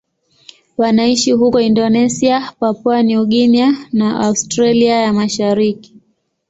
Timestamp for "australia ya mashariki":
4.19-5.95